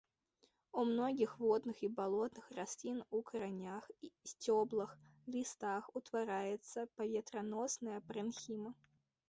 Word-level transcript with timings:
У 0.83 0.85
многіх 0.91 1.33
водных 1.41 1.77
і 1.87 1.89
балотных 1.99 2.47
раслін 2.61 2.97
у 3.19 3.21
каранях, 3.29 3.83
сцёблах, 4.33 4.97
лістах 5.37 5.83
утвараецца 6.01 6.89
паветраносная 6.99 7.99
парэнхіма. 8.09 8.77